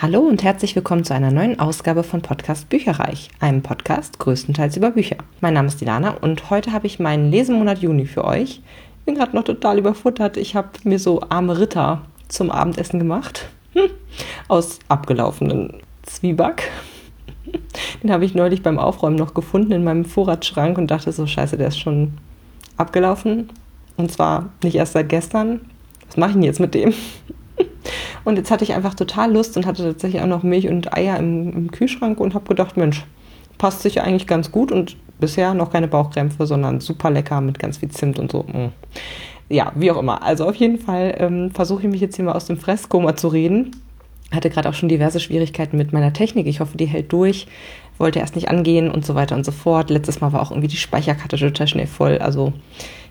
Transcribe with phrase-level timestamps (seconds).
[0.00, 4.92] Hallo und herzlich willkommen zu einer neuen Ausgabe von Podcast Bücherreich, einem Podcast größtenteils über
[4.92, 5.16] Bücher.
[5.40, 8.62] Mein Name ist Dilana und heute habe ich meinen Lesemonat Juni für euch.
[9.00, 10.36] Ich bin gerade noch total überfuttert.
[10.36, 13.48] Ich habe mir so arme Ritter zum Abendessen gemacht.
[13.72, 13.90] Hm.
[14.46, 16.70] Aus abgelaufenen Zwieback.
[18.00, 21.56] Den habe ich neulich beim Aufräumen noch gefunden in meinem Vorratsschrank und dachte so, scheiße,
[21.56, 22.12] der ist schon
[22.76, 23.48] abgelaufen.
[23.96, 25.62] Und zwar nicht erst seit gestern.
[26.06, 26.94] Was mache ich denn jetzt mit dem?
[28.28, 31.16] Und jetzt hatte ich einfach total Lust und hatte tatsächlich auch noch Milch und Eier
[31.16, 33.06] im, im Kühlschrank und habe gedacht, Mensch,
[33.56, 37.78] passt sich eigentlich ganz gut und bisher noch keine Bauchkrämpfe, sondern super lecker mit ganz
[37.78, 38.42] viel Zimt und so.
[38.42, 38.68] Mm.
[39.48, 40.22] Ja, wie auch immer.
[40.22, 43.28] Also auf jeden Fall ähm, versuche ich mich jetzt hier mal aus dem Fresskoma zu
[43.28, 43.70] reden.
[44.30, 46.46] Hatte gerade auch schon diverse Schwierigkeiten mit meiner Technik.
[46.48, 47.46] Ich hoffe, die hält durch.
[47.96, 49.88] Wollte erst nicht angehen und so weiter und so fort.
[49.88, 52.18] Letztes Mal war auch irgendwie die Speicherkarte total schnell voll.
[52.18, 52.52] Also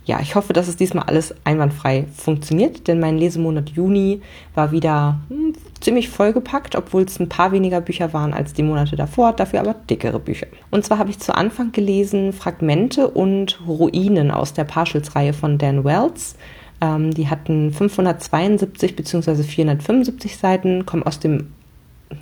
[0.08, 4.22] ja, ich hoffe, dass es diesmal alles einwandfrei funktioniert, denn mein Lesemonat Juni
[4.56, 8.96] war wieder hm, ziemlich vollgepackt, obwohl es ein paar weniger Bücher waren als die Monate
[8.96, 10.48] davor, dafür aber dickere Bücher.
[10.72, 15.84] Und zwar habe ich zu Anfang gelesen Fragmente und Ruinen aus der Partials-Reihe von Dan
[15.84, 16.38] Wells.
[16.80, 19.44] Ähm, die hatten 572 bzw.
[19.44, 21.52] 475 Seiten, kommen aus dem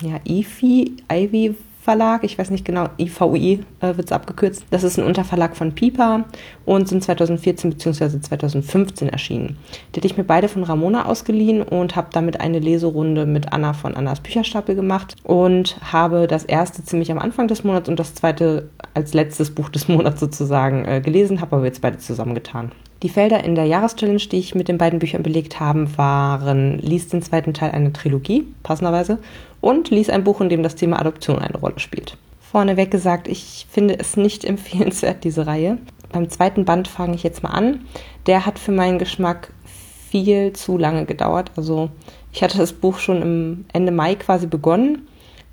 [0.02, 1.54] ja, IFI, Ivy
[1.86, 4.64] Verlag, ich weiß nicht genau, IVI äh, wird es abgekürzt.
[4.70, 6.24] Das ist ein Unterverlag von Pipa
[6.64, 8.20] und sind 2014 bzw.
[8.20, 9.56] 2015 erschienen.
[9.94, 13.72] Die hatte ich mir beide von Ramona ausgeliehen und habe damit eine Leserunde mit Anna
[13.72, 18.16] von Annas Bücherstapel gemacht und habe das erste ziemlich am Anfang des Monats und das
[18.16, 22.72] zweite als letztes Buch des Monats sozusagen äh, gelesen, habe aber jetzt beide zusammengetan.
[23.06, 27.06] Die Felder in der Jahreschallenge, die ich mit den beiden Büchern belegt habe, waren Lies
[27.06, 29.20] den zweiten Teil einer Trilogie, passenderweise,
[29.60, 32.18] und lies ein Buch, in dem das Thema Adoption eine Rolle spielt.
[32.40, 35.78] Vorneweg gesagt, ich finde es nicht empfehlenswert, diese Reihe.
[36.10, 37.82] Beim zweiten Band fange ich jetzt mal an.
[38.26, 39.52] Der hat für meinen Geschmack
[40.10, 41.52] viel zu lange gedauert.
[41.54, 41.90] Also
[42.32, 45.06] ich hatte das Buch schon im Ende Mai quasi begonnen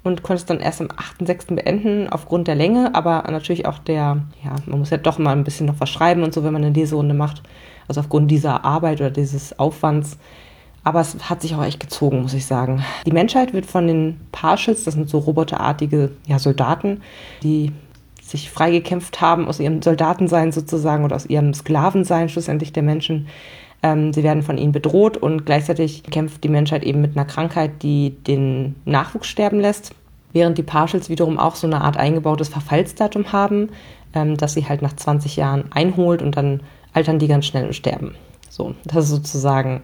[0.04, 1.56] und konnte es dann erst am 8.6.
[1.56, 5.46] beenden, aufgrund der Länge, aber natürlich auch der, ja, man muss ja doch mal ein
[5.46, 7.42] bisschen noch was schreiben und so, wenn man eine Leserunde macht.
[7.88, 10.18] Also aufgrund dieser Arbeit oder dieses Aufwands.
[10.84, 12.84] Aber es hat sich auch echt gezogen, muss ich sagen.
[13.06, 17.02] Die Menschheit wird von den Partials, das sind so roboterartige ja, Soldaten,
[17.42, 17.72] die
[18.22, 23.28] sich freigekämpft haben aus ihrem Soldatensein sozusagen oder aus ihrem Sklavensein schlussendlich der Menschen,
[23.84, 27.84] ähm, sie werden von ihnen bedroht und gleichzeitig kämpft die Menschheit eben mit einer Krankheit,
[27.84, 29.94] die den Nachwuchs sterben lässt.
[30.32, 33.70] Während die Partials wiederum auch so eine Art eingebautes Verfallsdatum haben,
[34.16, 36.62] ähm, dass sie halt nach 20 Jahren einholt und dann
[36.94, 38.16] altern die ganz schnell und sterben.
[38.50, 39.82] So, das ist sozusagen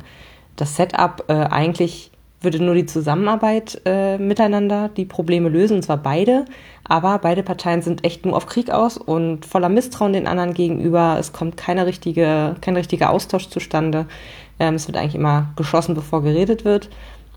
[0.55, 1.25] das Setup.
[1.27, 2.11] Äh, eigentlich
[2.41, 6.45] würde nur die Zusammenarbeit äh, miteinander die Probleme lösen, und zwar beide.
[6.89, 11.17] Aber beide Parteien sind echt nur auf Krieg aus und voller Misstrauen den anderen gegenüber.
[11.19, 14.07] Es kommt keine richtige, kein richtiger Austausch zustande.
[14.59, 16.89] Ähm, es wird eigentlich immer geschossen, bevor geredet wird.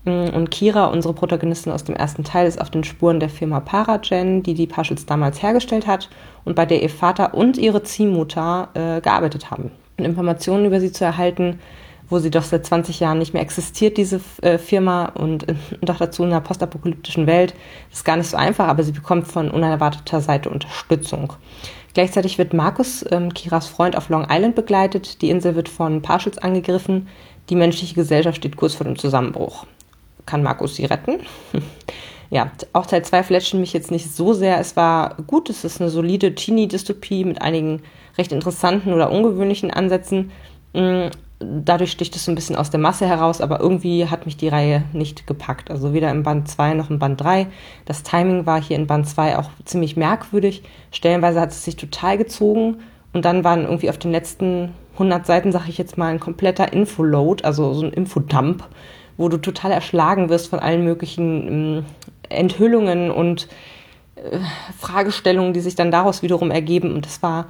[0.05, 3.59] Mm, und Kira, unsere Protagonistin aus dem ersten Teil, ist auf den Spuren der Firma
[3.59, 6.09] Paragen, die die Partials damals hergestellt hat
[6.45, 9.69] und bei der ihr Vater und ihre Ziehmutter äh, gearbeitet haben.
[9.97, 11.59] Und Informationen über sie zu erhalten,
[12.13, 15.45] wo sie doch seit 20 Jahren nicht mehr existiert, diese äh, Firma, und,
[15.81, 17.53] und auch dazu in einer postapokalyptischen Welt.
[17.89, 21.33] Das ist gar nicht so einfach, aber sie bekommt von unerwarteter Seite Unterstützung.
[21.93, 25.21] Gleichzeitig wird Markus, ähm, Kiras Freund, auf Long Island begleitet.
[25.21, 27.07] Die Insel wird von Partials angegriffen.
[27.49, 29.65] Die menschliche Gesellschaft steht kurz vor dem Zusammenbruch.
[30.25, 31.19] Kann Markus sie retten?
[32.29, 34.59] ja, auch Teil 2 fletschen mich jetzt nicht so sehr.
[34.59, 37.81] Es war gut, es ist eine solide Teenie-Dystopie mit einigen
[38.17, 40.31] recht interessanten oder ungewöhnlichen Ansätzen.
[41.63, 44.47] Dadurch sticht es so ein bisschen aus der Masse heraus, aber irgendwie hat mich die
[44.47, 45.71] Reihe nicht gepackt.
[45.71, 47.47] Also weder im Band 2 noch im Band 3.
[47.85, 50.63] Das Timing war hier in Band 2 auch ziemlich merkwürdig.
[50.91, 52.77] Stellenweise hat es sich total gezogen
[53.13, 56.71] und dann waren irgendwie auf den letzten 100 Seiten, sag ich jetzt mal, ein kompletter
[56.71, 58.63] Infoload, also so ein Infodump,
[59.17, 61.85] wo du total erschlagen wirst von allen möglichen
[62.29, 63.47] äh, Enthüllungen und
[64.15, 64.39] äh,
[64.77, 66.93] Fragestellungen, die sich dann daraus wiederum ergeben.
[66.93, 67.47] Und das war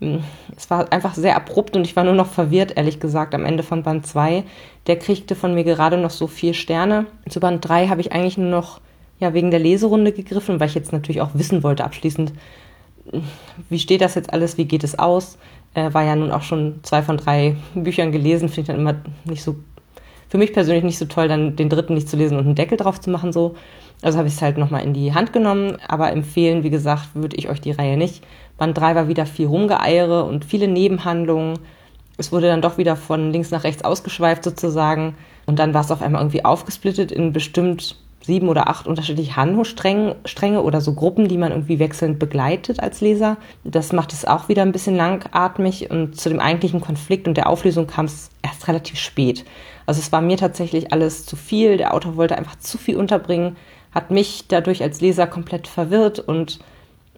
[0.00, 3.62] es war einfach sehr abrupt und ich war nur noch verwirrt, ehrlich gesagt, am Ende
[3.62, 4.44] von Band 2.
[4.86, 7.06] Der kriegte von mir gerade noch so vier Sterne.
[7.28, 8.80] Zu Band 3 habe ich eigentlich nur noch
[9.18, 12.32] ja, wegen der Leserunde gegriffen, weil ich jetzt natürlich auch wissen wollte abschließend,
[13.70, 15.38] wie steht das jetzt alles, wie geht es aus.
[15.74, 18.96] Äh, war ja nun auch schon zwei von drei Büchern gelesen, finde ich dann immer
[19.24, 19.56] nicht so,
[20.28, 22.76] für mich persönlich nicht so toll, dann den dritten nicht zu lesen und einen Deckel
[22.76, 23.54] drauf zu machen so.
[24.02, 27.36] Also habe ich es halt nochmal in die Hand genommen, aber empfehlen, wie gesagt, würde
[27.36, 28.22] ich euch die Reihe nicht.
[28.58, 31.58] Band 3 war wieder viel Rumgeeiere und viele Nebenhandlungen.
[32.18, 35.14] Es wurde dann doch wieder von links nach rechts ausgeschweift sozusagen.
[35.44, 37.96] Und dann war es auf einmal irgendwie aufgesplittet in bestimmt
[38.26, 43.36] sieben oder acht unterschiedliche Handlungsstränge oder so Gruppen, die man irgendwie wechselnd begleitet als Leser.
[43.62, 47.48] Das macht es auch wieder ein bisschen langatmig und zu dem eigentlichen Konflikt und der
[47.48, 49.44] Auflösung kam es erst relativ spät.
[49.86, 51.76] Also es war mir tatsächlich alles zu viel.
[51.76, 53.56] Der Autor wollte einfach zu viel unterbringen
[53.96, 56.58] hat mich dadurch als Leser komplett verwirrt und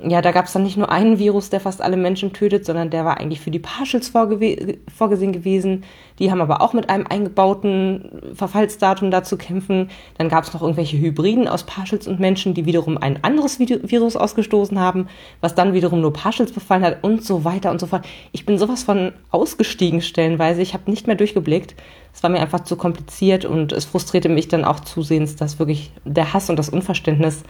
[0.00, 2.90] ja, da gab es dann nicht nur einen Virus, der fast alle Menschen tötet, sondern
[2.90, 5.84] der war eigentlich für die Partials vorge vorgesehen gewesen.
[6.20, 9.90] Die haben aber auch mit einem eingebauten Verfallsdatum da zu kämpfen.
[10.16, 14.16] Dann gab es noch irgendwelche Hybriden aus Partials und Menschen, die wiederum ein anderes Virus
[14.16, 15.08] ausgestoßen haben,
[15.40, 18.06] was dann wiederum nur Partials befallen hat und so weiter und so fort.
[18.30, 20.62] Ich bin sowas von ausgestiegen stellenweise.
[20.62, 21.74] Ich habe nicht mehr durchgeblickt.
[22.14, 25.90] Es war mir einfach zu kompliziert und es frustrierte mich dann auch zusehends, dass wirklich
[26.04, 27.42] der Hass und das Unverständnis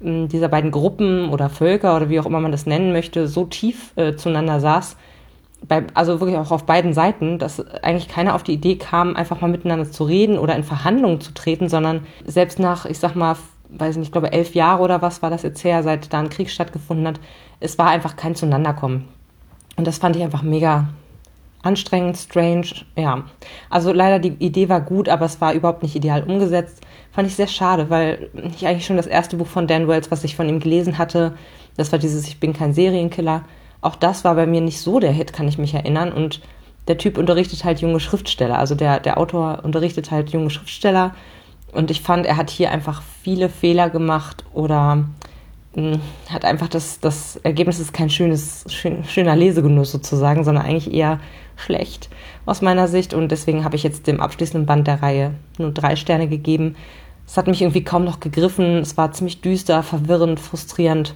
[0.00, 3.92] dieser beiden Gruppen oder Völker oder wie auch immer man das nennen möchte, so tief
[3.96, 4.96] äh, zueinander saß,
[5.66, 9.40] bei, also wirklich auch auf beiden Seiten, dass eigentlich keiner auf die Idee kam, einfach
[9.40, 13.36] mal miteinander zu reden oder in Verhandlungen zu treten, sondern selbst nach, ich sag mal,
[13.70, 16.28] weiß nicht, ich glaube elf Jahre oder was war das jetzt her, seit da ein
[16.28, 17.20] Krieg stattgefunden hat,
[17.60, 19.08] es war einfach kein Zueinanderkommen.
[19.76, 20.88] Und das fand ich einfach mega
[21.62, 23.24] anstrengend, strange, ja.
[23.70, 26.82] Also leider die Idee war gut, aber es war überhaupt nicht ideal umgesetzt.
[27.14, 30.24] Fand ich sehr schade, weil ich eigentlich schon das erste Buch von Dan Wells, was
[30.24, 31.36] ich von ihm gelesen hatte,
[31.76, 33.44] das war dieses Ich bin kein Serienkiller.
[33.80, 36.12] Auch das war bei mir nicht so der Hit, kann ich mich erinnern.
[36.12, 36.40] Und
[36.88, 38.58] der Typ unterrichtet halt junge Schriftsteller.
[38.58, 41.14] Also der, der Autor unterrichtet halt junge Schriftsteller.
[41.72, 45.04] Und ich fand, er hat hier einfach viele Fehler gemacht oder
[45.74, 46.00] mh, hm,
[46.30, 51.20] hat einfach das, das Ergebnis ist kein schönes, schön, schöner Lesegenuss sozusagen, sondern eigentlich eher
[51.56, 52.10] schlecht
[52.46, 53.14] aus meiner Sicht.
[53.14, 56.76] Und deswegen habe ich jetzt dem abschließenden Band der Reihe nur drei Sterne gegeben.
[57.26, 58.78] Es hat mich irgendwie kaum noch gegriffen.
[58.78, 61.14] Es war ziemlich düster, verwirrend, frustrierend.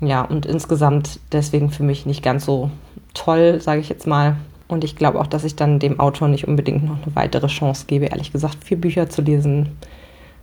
[0.00, 2.70] Ja, und insgesamt deswegen für mich nicht ganz so
[3.14, 4.36] toll, sage ich jetzt mal.
[4.66, 7.84] Und ich glaube auch, dass ich dann dem Autor nicht unbedingt noch eine weitere Chance
[7.86, 9.76] gebe, ehrlich gesagt, vier Bücher zu lesen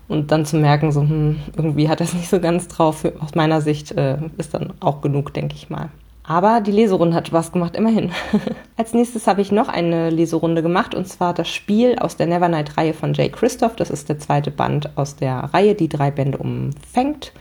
[0.08, 3.06] und dann zu merken, so, hm, irgendwie hat das nicht so ganz drauf.
[3.20, 5.90] Aus meiner Sicht äh, ist dann auch genug, denke ich mal.
[6.32, 8.10] Aber die Leserunde hat was gemacht, immerhin.
[8.78, 12.94] Als nächstes habe ich noch eine Leserunde gemacht und zwar das Spiel aus der Nevernight-Reihe
[12.94, 13.76] von Jay Christoph.
[13.76, 17.34] Das ist der zweite Band aus der Reihe, die drei Bände umfängt.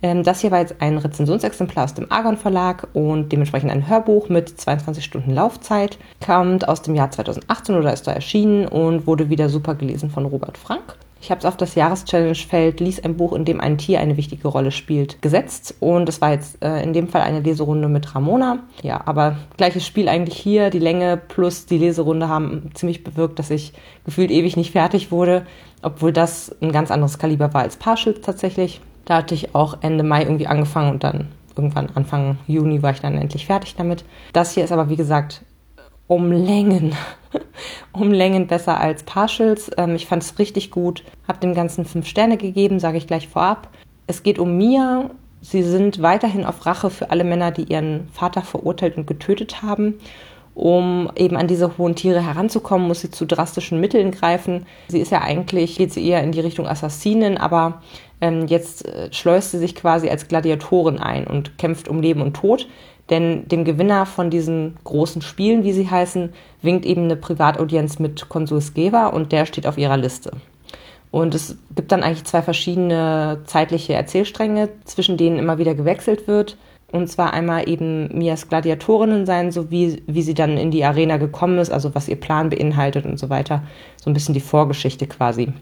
[0.00, 4.28] Ähm, das hier war jetzt ein Rezensionsexemplar aus dem Argon Verlag und dementsprechend ein Hörbuch
[4.28, 5.98] mit 22 Stunden Laufzeit.
[6.24, 10.24] Kommt aus dem Jahr 2018 oder ist da erschienen und wurde wieder super gelesen von
[10.24, 10.96] Robert Frank.
[11.20, 14.48] Ich habe es auf das Jahreschallenge-Feld Lies ein Buch, in dem ein Tier eine wichtige
[14.48, 15.74] Rolle spielt, gesetzt.
[15.80, 18.60] Und es war jetzt äh, in dem Fall eine Leserunde mit Ramona.
[18.82, 20.70] Ja, aber gleiches Spiel eigentlich hier.
[20.70, 23.72] Die Länge plus die Leserunde haben ziemlich bewirkt, dass ich
[24.04, 25.46] gefühlt ewig nicht fertig wurde,
[25.82, 28.80] obwohl das ein ganz anderes Kaliber war als Partials tatsächlich.
[29.06, 33.00] Da hatte ich auch Ende Mai irgendwie angefangen und dann irgendwann Anfang Juni war ich
[33.00, 34.04] dann endlich fertig damit.
[34.32, 35.42] Das hier ist aber wie gesagt
[36.06, 36.94] um Längen,
[37.92, 39.70] um Längen besser als Partials.
[39.76, 43.28] Ähm, ich fand es richtig gut, habe dem Ganzen fünf Sterne gegeben, sage ich gleich
[43.28, 43.68] vorab.
[44.06, 45.10] Es geht um Mia.
[45.40, 49.94] Sie sind weiterhin auf Rache für alle Männer, die ihren Vater verurteilt und getötet haben.
[50.54, 54.64] Um eben an diese hohen Tiere heranzukommen, muss sie zu drastischen Mitteln greifen.
[54.88, 57.82] Sie ist ja eigentlich, geht sie eher in die Richtung Assassinen, aber
[58.22, 62.34] ähm, jetzt äh, schleust sie sich quasi als Gladiatorin ein und kämpft um Leben und
[62.34, 62.68] Tod.
[63.10, 66.32] Denn dem Gewinner von diesen großen Spielen, wie sie heißen,
[66.62, 70.32] winkt eben eine Privataudienz mit Konsul Skeva und der steht auf ihrer Liste.
[71.12, 76.56] Und es gibt dann eigentlich zwei verschiedene zeitliche Erzählstränge, zwischen denen immer wieder gewechselt wird.
[76.92, 81.16] Und zwar einmal eben Mias Gladiatorinnen sein, so wie, wie sie dann in die Arena
[81.16, 83.62] gekommen ist, also was ihr Plan beinhaltet und so weiter.
[83.96, 85.52] So ein bisschen die Vorgeschichte quasi.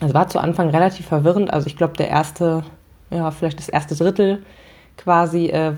[0.00, 1.52] Es war zu Anfang relativ verwirrend.
[1.52, 2.64] Also ich glaube, der erste,
[3.10, 4.42] ja, vielleicht das erste Drittel
[4.98, 5.72] quasi äh,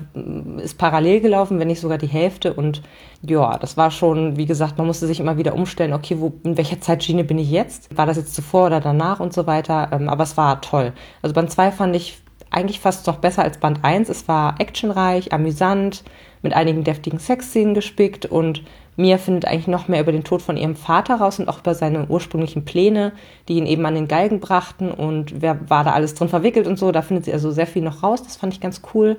[0.62, 2.52] ist parallel gelaufen, wenn nicht sogar die Hälfte.
[2.54, 2.82] Und
[3.22, 6.56] ja, das war schon, wie gesagt, man musste sich immer wieder umstellen, okay, wo, in
[6.56, 7.96] welcher Zeitschiene bin ich jetzt?
[7.96, 9.90] War das jetzt zuvor oder danach und so weiter?
[9.92, 10.92] Ähm, aber es war toll.
[11.22, 12.18] Also Band 2 fand ich
[12.50, 14.08] eigentlich fast noch besser als Band 1.
[14.08, 16.02] Es war actionreich, amüsant,
[16.42, 18.62] mit einigen deftigen Sexszenen gespickt und
[18.96, 21.74] Mia findet eigentlich noch mehr über den Tod von ihrem Vater raus und auch über
[21.74, 23.12] seine ursprünglichen Pläne,
[23.48, 26.78] die ihn eben an den Galgen brachten und wer war da alles drin verwickelt und
[26.78, 26.92] so.
[26.92, 28.22] Da findet sie also sehr viel noch raus.
[28.22, 29.16] Das fand ich ganz cool.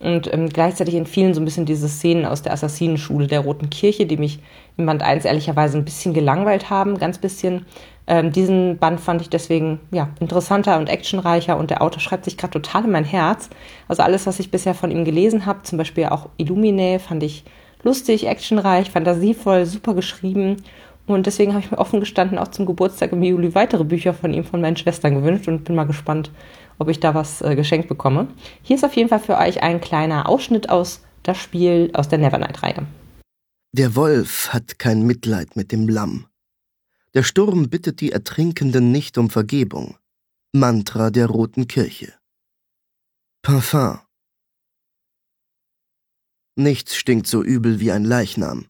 [0.00, 4.06] Und ähm, gleichzeitig entfielen so ein bisschen diese Szenen aus der Assassinenschule der Roten Kirche,
[4.06, 4.38] die mich
[4.76, 7.66] in Band 1 ehrlicherweise ein bisschen gelangweilt haben, ganz bisschen.
[8.06, 12.38] Ähm, diesen Band fand ich deswegen ja, interessanter und actionreicher und der Autor schreibt sich
[12.38, 13.50] gerade total in mein Herz.
[13.88, 17.44] Also alles, was ich bisher von ihm gelesen habe, zum Beispiel auch Illumine, fand ich
[17.82, 20.56] lustig, actionreich, fantasievoll, super geschrieben.
[21.06, 24.34] Und deswegen habe ich mir offen gestanden auch zum Geburtstag im Juli weitere Bücher von
[24.34, 26.30] ihm von meinen Schwestern gewünscht und bin mal gespannt,
[26.78, 28.28] ob ich da was äh, geschenkt bekomme.
[28.62, 32.18] Hier ist auf jeden Fall für euch ein kleiner Ausschnitt aus das Spiel aus der
[32.18, 32.86] Nevernight-Reihe.
[33.72, 36.26] Der Wolf hat kein Mitleid mit dem Lamm.
[37.14, 39.96] Der Sturm bittet die Ertrinkenden nicht um Vergebung.
[40.52, 42.14] Mantra der Roten Kirche.
[43.42, 43.98] Parfum.
[46.60, 48.66] Nichts stinkt so übel wie ein Leichnam.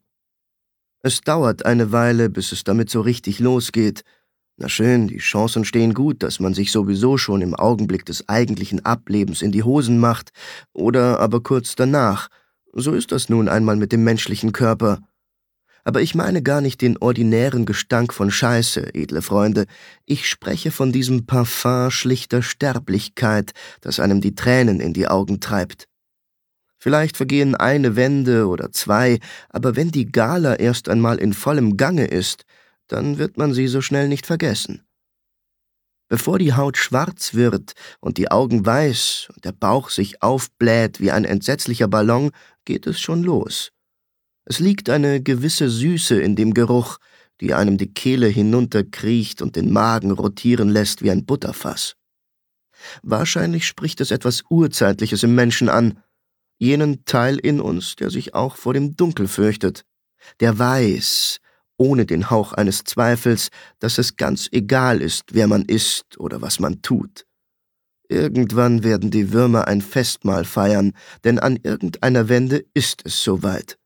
[1.02, 4.04] Es dauert eine Weile, bis es damit so richtig losgeht,
[4.58, 8.84] Na schön, die Chancen stehen gut, dass man sich sowieso schon im Augenblick des eigentlichen
[8.84, 10.32] Ablebens in die Hosen macht,
[10.74, 12.28] oder aber kurz danach.
[12.74, 14.98] So ist das nun einmal mit dem menschlichen Körper.
[15.82, 19.64] Aber ich meine gar nicht den ordinären Gestank von Scheiße, edle Freunde.
[20.04, 25.87] Ich spreche von diesem Parfum schlichter Sterblichkeit, das einem die Tränen in die Augen treibt.
[26.78, 29.18] Vielleicht vergehen eine Wende oder zwei,
[29.48, 32.44] aber wenn die Gala erst einmal in vollem Gange ist,
[32.86, 34.82] dann wird man sie so schnell nicht vergessen.
[36.08, 41.10] Bevor die Haut schwarz wird und die Augen weiß und der Bauch sich aufbläht wie
[41.10, 42.30] ein entsetzlicher Ballon,
[42.64, 43.72] geht es schon los.
[44.46, 46.98] Es liegt eine gewisse Süße in dem Geruch,
[47.42, 51.94] die einem die Kehle hinunterkriecht und den Magen rotieren lässt wie ein Butterfass.
[53.02, 56.00] Wahrscheinlich spricht es etwas Urzeitliches im Menschen an,
[56.58, 59.84] jenen Teil in uns, der sich auch vor dem Dunkel fürchtet,
[60.40, 61.38] der weiß,
[61.76, 63.48] ohne den Hauch eines Zweifels,
[63.78, 67.24] dass es ganz egal ist, wer man ist oder was man tut.
[68.08, 70.92] Irgendwann werden die Würmer ein Festmahl feiern,
[71.24, 73.78] denn an irgendeiner Wende ist es soweit.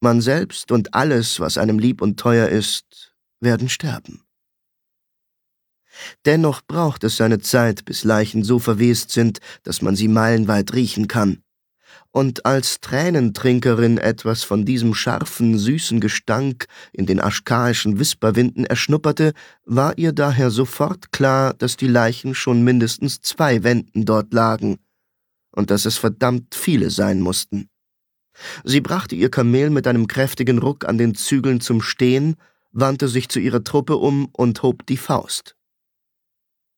[0.00, 4.24] Man selbst und alles, was einem lieb und teuer ist, werden sterben.
[6.24, 11.06] Dennoch braucht es seine Zeit, bis Leichen so verwest sind, dass man sie meilenweit riechen
[11.06, 11.42] kann
[12.12, 19.32] und als Tränentrinkerin etwas von diesem scharfen, süßen Gestank in den aschkaischen Wisperwinden erschnupperte,
[19.64, 24.78] war ihr daher sofort klar, dass die Leichen schon mindestens zwei Wänden dort lagen
[25.50, 27.68] und dass es verdammt viele sein mussten.
[28.64, 32.36] Sie brachte ihr Kamel mit einem kräftigen Ruck an den Zügeln zum Stehen,
[32.72, 35.56] wandte sich zu ihrer Truppe um und hob die Faust.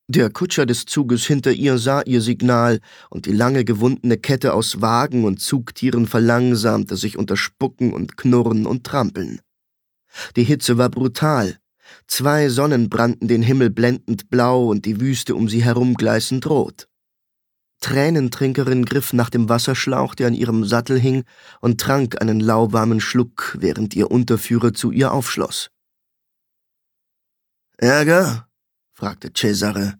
[0.06, 4.82] Der Kutscher des Zuges hinter ihr sah ihr Signal, und die lange gewundene Kette aus
[4.82, 9.40] Wagen und Zugtieren verlangsamte sich unter Spucken und Knurren und Trampeln.
[10.36, 11.58] Die Hitze war brutal.
[12.06, 16.86] Zwei Sonnen brannten den Himmel blendend blau und die Wüste um sie herum gleißend rot.
[17.80, 21.24] Tränentrinkerin griff nach dem Wasserschlauch, der an ihrem Sattel hing,
[21.60, 25.70] und trank einen lauwarmen Schluck, während ihr Unterführer zu ihr aufschloss.
[27.78, 28.48] Ärger?
[29.04, 29.98] Fragte Cesare.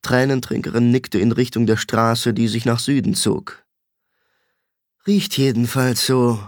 [0.00, 3.66] Tränentrinkerin nickte in Richtung der Straße, die sich nach Süden zog.
[5.06, 6.38] Riecht jedenfalls so.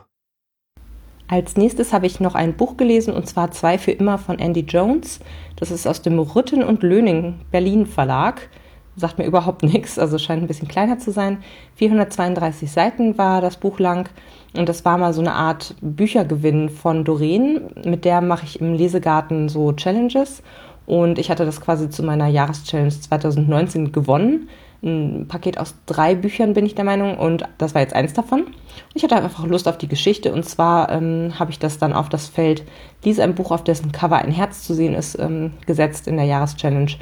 [1.29, 4.61] Als nächstes habe ich noch ein Buch gelesen, und zwar Zwei für immer von Andy
[4.61, 5.21] Jones.
[5.57, 8.49] Das ist aus dem Rütten und Löning Berlin Verlag.
[8.97, 11.43] Sagt mir überhaupt nichts, also scheint ein bisschen kleiner zu sein.
[11.75, 14.09] 432 Seiten war das Buch lang
[14.55, 17.69] und das war mal so eine Art Büchergewinn von Doreen.
[17.85, 20.43] Mit der mache ich im Lesegarten so Challenges
[20.87, 24.49] und ich hatte das quasi zu meiner Jahreschallenge 2019 gewonnen.
[24.83, 28.47] Ein Paket aus drei Büchern bin ich der Meinung und das war jetzt eins davon.
[28.95, 32.09] Ich hatte einfach Lust auf die Geschichte und zwar ähm, habe ich das dann auf
[32.09, 32.63] das Feld
[33.03, 36.27] Lies ein Buch, auf dessen Cover ein Herz zu sehen ist, ähm, gesetzt in der
[36.27, 36.93] Jahreschallenge.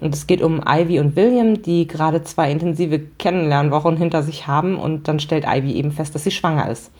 [0.00, 4.76] Und es geht um Ivy und William, die gerade zwei intensive Kennenlernwochen hinter sich haben
[4.76, 6.90] und dann stellt Ivy eben fest, dass sie schwanger ist.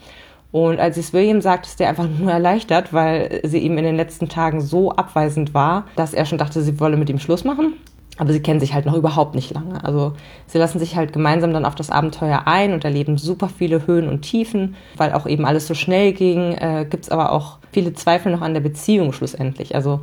[0.51, 3.97] Und als es William sagt, ist er einfach nur erleichtert, weil sie ihm in den
[3.97, 7.73] letzten Tagen so abweisend war, dass er schon dachte, sie wolle mit ihm Schluss machen.
[8.19, 9.83] Aber sie kennen sich halt noch überhaupt nicht lange.
[9.83, 10.13] Also
[10.47, 14.07] sie lassen sich halt gemeinsam dann auf das Abenteuer ein und erleben super viele Höhen
[14.09, 16.53] und Tiefen, weil auch eben alles so schnell ging.
[16.53, 19.75] Äh, Gibt es aber auch viele Zweifel noch an der Beziehung schlussendlich.
[19.75, 19.99] Also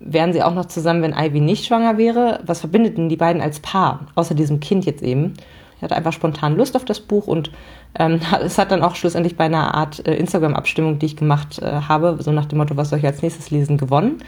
[0.00, 2.40] wären sie auch noch zusammen, wenn Ivy nicht schwanger wäre?
[2.44, 5.34] Was verbindet denn die beiden als Paar, außer diesem Kind jetzt eben?
[5.80, 7.50] Er hatte einfach spontan Lust auf das Buch und
[7.98, 11.66] ähm, es hat dann auch schlussendlich bei einer Art äh, Instagram-Abstimmung, die ich gemacht äh,
[11.88, 14.18] habe, so nach dem Motto, was soll ich als nächstes lesen, gewonnen.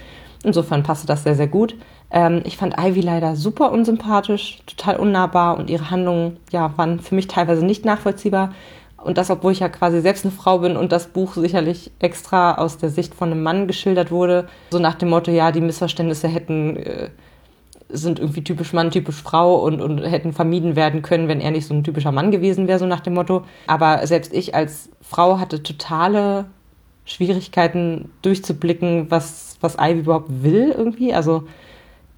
[0.43, 1.75] Insofern passte das sehr, sehr gut.
[2.11, 7.15] Ähm, ich fand Ivy leider super unsympathisch, total unnahbar und ihre Handlungen ja, waren für
[7.15, 8.53] mich teilweise nicht nachvollziehbar.
[9.03, 12.55] Und das, obwohl ich ja quasi selbst eine Frau bin und das Buch sicherlich extra
[12.55, 14.49] aus der Sicht von einem Mann geschildert wurde.
[14.71, 17.09] So nach dem Motto, ja, die Missverständnisse hätten äh,
[17.97, 21.67] sind irgendwie typisch Mann, typisch Frau und, und hätten vermieden werden können, wenn er nicht
[21.67, 23.45] so ein typischer Mann gewesen wäre, so nach dem Motto.
[23.67, 26.47] Aber selbst ich als Frau hatte totale
[27.05, 31.15] Schwierigkeiten durchzublicken, was, was Ivy überhaupt will irgendwie.
[31.15, 31.45] Also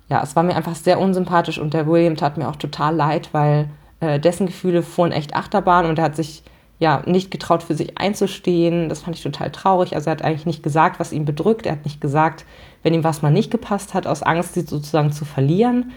[0.08, 3.30] ja, es war mir einfach sehr unsympathisch und der William tat mir auch total leid,
[3.32, 3.68] weil
[4.00, 6.42] äh, dessen Gefühle fuhren echt Achterbahn und er hat sich
[6.78, 8.88] ja nicht getraut, für sich einzustehen.
[8.88, 9.94] Das fand ich total traurig.
[9.94, 11.66] Also er hat eigentlich nicht gesagt, was ihn bedrückt.
[11.66, 12.44] Er hat nicht gesagt,
[12.86, 15.90] wenn ihm was mal nicht gepasst hat, aus Angst, sie sozusagen zu verlieren.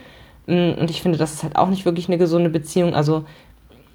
[0.48, 2.96] Mm, und ich finde, das ist halt auch nicht wirklich eine gesunde Beziehung.
[2.96, 3.24] Also,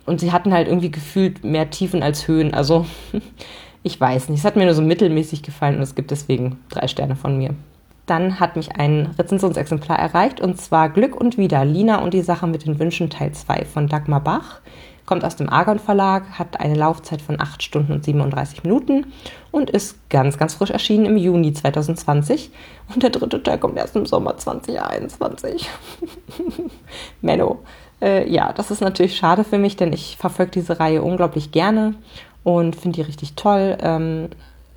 [0.05, 2.53] und sie hatten halt irgendwie gefühlt mehr Tiefen als Höhen.
[2.53, 2.85] Also,
[3.83, 4.39] ich weiß nicht.
[4.39, 7.53] Es hat mir nur so mittelmäßig gefallen und es gibt deswegen drei Sterne von mir.
[8.05, 12.47] Dann hat mich ein Rezensionsexemplar erreicht und zwar Glück und Wieder, Lina und die Sache
[12.47, 14.61] mit den Wünschen Teil 2 von Dagmar Bach.
[15.05, 19.05] Kommt aus dem Argon Verlag, hat eine Laufzeit von 8 Stunden und 37 Minuten
[19.51, 22.51] und ist ganz, ganz frisch erschienen im Juni 2020.
[22.93, 25.69] Und der dritte Teil kommt erst im Sommer 2021.
[27.21, 27.59] Menno.
[28.01, 31.95] Äh, ja, das ist natürlich schade für mich, denn ich verfolge diese Reihe unglaublich gerne
[32.43, 33.77] und finde die richtig toll.
[33.81, 34.29] Ähm,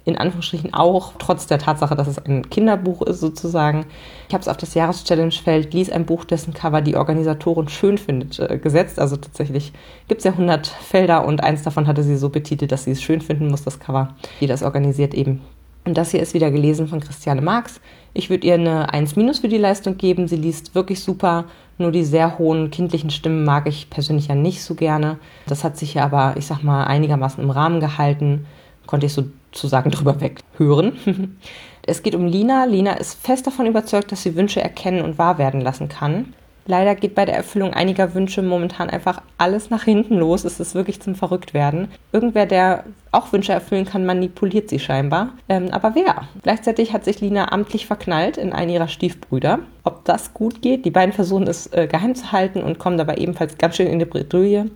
[0.08, 3.86] in Anführungsstrichen auch, trotz der Tatsache, dass es ein Kinderbuch ist sozusagen.
[4.28, 8.38] Ich habe es auf das Jahreschallenge-Feld, lies ein Buch, dessen Cover die Organisatorin schön findet,
[8.38, 8.98] äh, gesetzt.
[8.98, 9.72] Also tatsächlich
[10.08, 13.02] gibt es ja 100 Felder und eins davon hatte sie so betitelt, dass sie es
[13.02, 15.40] schön finden muss, das Cover, die das organisiert eben.
[15.84, 17.80] Und das hier ist wieder gelesen von Christiane Marx.
[18.12, 20.28] Ich würde ihr eine 1 minus für die Leistung geben.
[20.28, 21.46] Sie liest wirklich super.
[21.78, 25.18] Nur die sehr hohen kindlichen Stimmen mag ich persönlich ja nicht so gerne.
[25.46, 28.46] Das hat sich ja aber, ich sag mal, einigermaßen im Rahmen gehalten.
[28.86, 29.14] Konnte ich
[29.58, 30.92] sozusagen drüber weghören.
[31.86, 32.64] es geht um Lina.
[32.64, 36.34] Lina ist fest davon überzeugt, dass sie Wünsche erkennen und wahr werden lassen kann.
[36.70, 40.44] Leider geht bei der Erfüllung einiger Wünsche momentan einfach alles nach hinten los.
[40.44, 41.88] Es ist wirklich zum Verrücktwerden.
[42.12, 45.30] Irgendwer, der auch Wünsche erfüllen kann, manipuliert sie scheinbar.
[45.48, 46.28] Ähm, aber wer?
[46.42, 49.60] Gleichzeitig hat sich Lina amtlich verknallt in einen ihrer Stiefbrüder.
[49.82, 50.84] Ob das gut geht?
[50.84, 53.98] Die beiden versuchen es äh, geheim zu halten und kommen dabei ebenfalls ganz schön in
[53.98, 54.66] die Bredouille.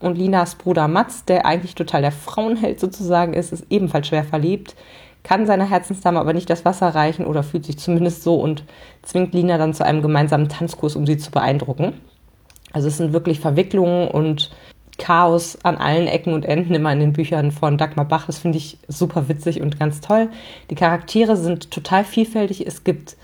[0.00, 4.74] Und Linas Bruder Mats, der eigentlich total der Frauenheld sozusagen ist, ist ebenfalls schwer verliebt
[5.22, 8.64] kann seiner Herzensdame aber nicht das Wasser reichen oder fühlt sich zumindest so und
[9.02, 11.92] zwingt Lina dann zu einem gemeinsamen Tanzkurs, um sie zu beeindrucken.
[12.72, 14.50] Also es sind wirklich Verwicklungen und
[14.98, 18.26] Chaos an allen Ecken und Enden immer in den Büchern von Dagmar Bach.
[18.26, 20.28] Das finde ich super witzig und ganz toll.
[20.70, 22.66] Die Charaktere sind total vielfältig.
[22.66, 23.16] Es gibt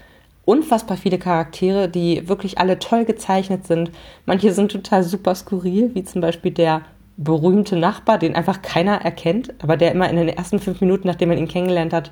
[0.44, 3.90] unfassbar viele Charaktere, die wirklich alle toll gezeichnet sind.
[4.26, 6.82] Manche sind total super skurril, wie zum Beispiel der
[7.16, 11.28] berühmte Nachbar, den einfach keiner erkennt, aber der immer in den ersten fünf Minuten, nachdem
[11.28, 12.10] man ihn kennengelernt hat,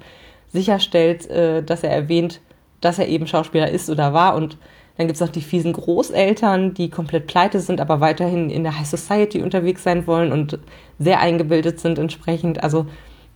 [0.52, 2.40] sicherstellt, äh, dass er erwähnt,
[2.80, 4.34] dass er eben Schauspieler ist oder war.
[4.36, 4.56] Und
[4.96, 8.78] dann gibt es noch die fiesen Großeltern, die komplett pleite sind, aber weiterhin in der
[8.78, 10.58] High Society unterwegs sein wollen und
[10.98, 12.62] sehr eingebildet sind entsprechend.
[12.62, 12.86] Also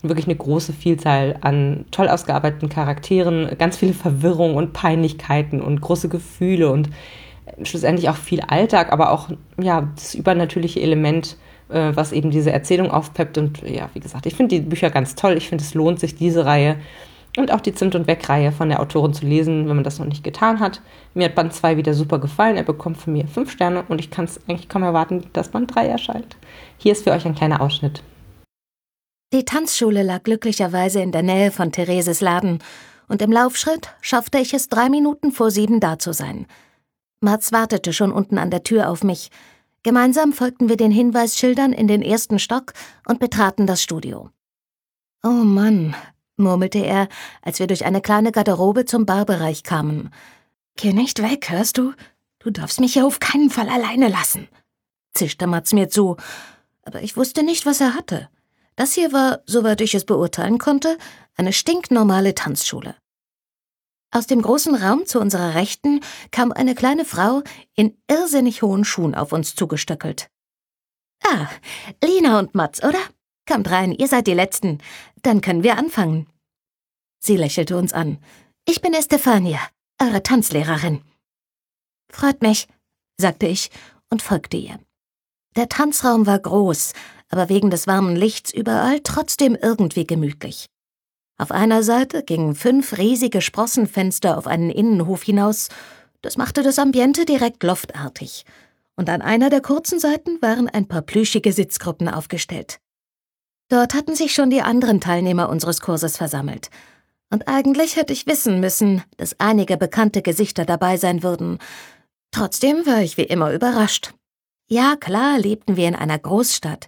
[0.09, 6.09] wirklich eine große Vielzahl an toll ausgearbeiteten Charakteren, ganz viele Verwirrungen und Peinlichkeiten und große
[6.09, 6.89] Gefühle und
[7.63, 11.37] schlussendlich auch viel Alltag, aber auch ja das übernatürliche Element
[11.69, 13.37] äh, was eben diese Erzählung aufpeppt.
[13.37, 15.33] Und ja, wie gesagt, ich finde die Bücher ganz toll.
[15.37, 16.77] Ich finde, es lohnt sich, diese Reihe
[17.37, 20.05] und auch die Zimt- und Weg-Reihe von der Autorin zu lesen, wenn man das noch
[20.05, 20.81] nicht getan hat.
[21.13, 22.57] Mir hat Band 2 wieder super gefallen.
[22.57, 25.73] Er bekommt von mir 5 Sterne und ich kann es eigentlich kaum erwarten, dass Band
[25.75, 26.37] 3 erscheint.
[26.77, 28.01] Hier ist für euch ein kleiner Ausschnitt.
[29.33, 32.59] Die Tanzschule lag glücklicherweise in der Nähe von Thereses Laden
[33.09, 36.47] und im Laufschritt schaffte ich es drei Minuten vor sieben da zu sein.
[37.19, 39.29] Mats wartete schon unten an der Tür auf mich.
[39.83, 42.71] Gemeinsam folgten wir den Hinweisschildern in den ersten Stock
[43.05, 44.29] und betraten das Studio.
[45.23, 45.93] Oh Mann,
[46.37, 47.09] murmelte er,
[47.41, 50.09] als wir durch eine kleine Garderobe zum Barbereich kamen.
[50.77, 51.93] Geh nicht weg, hörst du?
[52.39, 54.47] Du darfst mich hier auf keinen Fall alleine lassen,
[55.13, 56.15] zischte Mats mir zu,
[56.83, 58.29] aber ich wusste nicht, was er hatte.
[58.77, 60.97] Das hier war, soweit ich es beurteilen konnte,
[61.35, 62.95] eine stinknormale Tanzschule.
[64.11, 65.99] Aus dem großen Raum zu unserer Rechten
[66.31, 67.41] kam eine kleine Frau
[67.75, 70.29] in irrsinnig hohen Schuhen auf uns zugestöckelt.
[71.23, 71.49] Ah,
[72.03, 72.99] Lina und Mats, oder?
[73.47, 74.77] Kommt rein, ihr seid die Letzten.
[75.23, 76.27] Dann können wir anfangen.
[77.19, 78.19] Sie lächelte uns an.
[78.65, 79.59] Ich bin Estefania,
[79.99, 81.01] eure Tanzlehrerin.
[82.11, 82.67] Freut mich,
[83.17, 83.71] sagte ich
[84.09, 84.79] und folgte ihr.
[85.55, 86.93] Der Tanzraum war groß,
[87.29, 90.67] aber wegen des warmen Lichts überall trotzdem irgendwie gemütlich.
[91.37, 95.69] Auf einer Seite gingen fünf riesige Sprossenfenster auf einen Innenhof hinaus,
[96.21, 98.43] das machte das Ambiente direkt loftartig.
[98.95, 102.79] Und an einer der kurzen Seiten waren ein paar plüschige Sitzgruppen aufgestellt.
[103.69, 106.69] Dort hatten sich schon die anderen Teilnehmer unseres Kurses versammelt.
[107.29, 111.59] Und eigentlich hätte ich wissen müssen, dass einige bekannte Gesichter dabei sein würden.
[112.31, 114.13] Trotzdem war ich wie immer überrascht.
[114.69, 116.87] Ja, klar lebten wir in einer Großstadt,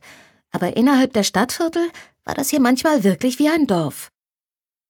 [0.51, 1.89] aber innerhalb der Stadtviertel
[2.23, 4.11] war das hier manchmal wirklich wie ein Dorf.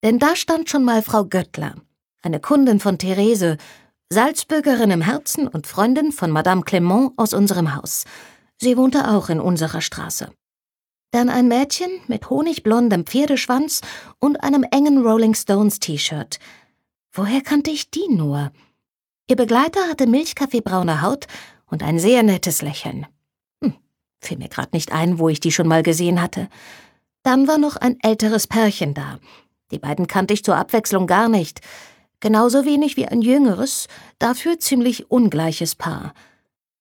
[0.03, 1.75] Denn da stand schon mal Frau Göttler,
[2.21, 3.57] eine Kundin von Therese,
[4.09, 8.05] Salzbürgerin im Herzen und Freundin von Madame Clement aus unserem Haus.
[8.57, 10.31] Sie wohnte auch in unserer Straße.
[11.11, 13.81] Dann ein Mädchen mit honigblondem Pferdeschwanz
[14.19, 16.39] und einem engen Rolling Stones T-Shirt.
[17.11, 18.51] Woher kannte ich die nur?
[19.27, 21.27] Ihr Begleiter hatte milchkaffeebraune Haut
[21.67, 23.05] und ein sehr nettes Lächeln.
[24.21, 26.49] Fiel mir grad nicht ein, wo ich die schon mal gesehen hatte.
[27.23, 29.19] Dann war noch ein älteres Pärchen da,
[29.71, 31.61] die beiden kannte ich zur Abwechslung gar nicht.
[32.19, 36.13] Genauso wenig wie ein jüngeres, dafür ziemlich ungleiches Paar.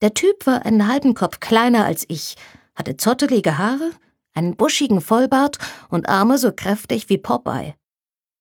[0.01, 2.37] Der Typ war einen halben Kopf kleiner als ich,
[2.74, 3.90] hatte zottelige Haare,
[4.35, 5.59] einen buschigen Vollbart
[5.90, 7.74] und Arme so kräftig wie Popeye.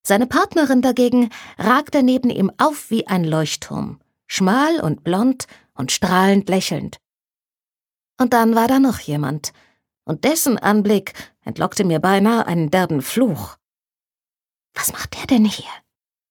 [0.05, 6.47] Seine Partnerin dagegen ragte neben ihm auf wie ein Leuchtturm, schmal und blond und strahlend
[6.49, 6.97] lächelnd.
[8.19, 9.53] Und dann war da noch jemand.
[10.03, 13.57] Und dessen Anblick entlockte mir beinahe einen derben Fluch.
[14.73, 15.69] Was macht der denn hier?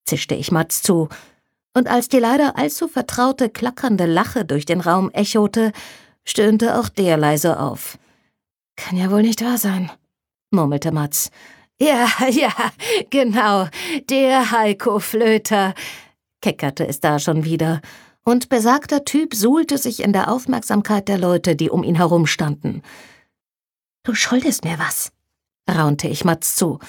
[0.06, 1.08] zischte ich Mats zu.
[1.74, 5.72] Und als die leider allzu vertraute, klackernde Lache durch den Raum echote,
[6.24, 7.98] stöhnte auch der leise auf.
[8.76, 9.90] Kann ja wohl nicht wahr sein,
[10.50, 11.30] murmelte Mats.
[11.78, 12.52] Ja, ja,
[13.10, 13.68] genau,
[14.08, 15.74] der Heiko Flöter,
[16.40, 17.82] keckerte es da schon wieder,
[18.26, 22.82] und besagter Typ suhlte sich in der Aufmerksamkeit der Leute, die um ihn herumstanden.
[24.02, 25.12] Du schuldest mir was,
[25.70, 26.80] raunte ich Mats zu,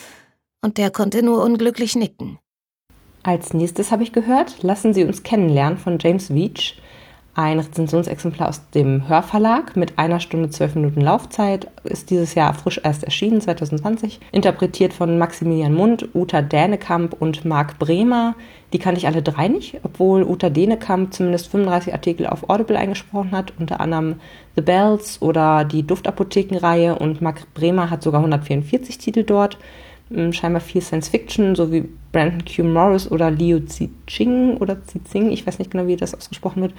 [0.62, 2.39] und der konnte nur unglücklich nicken.
[3.21, 6.73] Als nächstes habe ich gehört, lassen Sie uns kennenlernen von James Veach,
[7.38, 12.82] ein Rezensionsexemplar aus dem Hörverlag mit einer Stunde zwölf Minuten Laufzeit, ist dieses Jahr frisch
[12.84, 18.34] erst erschienen, 2020, interpretiert von Maximilian Mund, Uta Dänekamp und Marc Bremer.
[18.73, 23.32] Die kannte ich alle drei nicht, obwohl Uta Dänekamp zumindest 35 Artikel auf Audible eingesprochen
[23.32, 24.15] hat, unter anderem
[24.56, 29.60] The Bells oder die Duftapothekenreihe und Marc Bremer hat sogar 144 Titel dort.
[30.10, 32.63] Hm, scheinbar viel Science Fiction, so wie Brandon Q.
[32.63, 36.73] Morris oder Liu Zixing oder Zixing, ich weiß nicht genau, wie das ausgesprochen wird.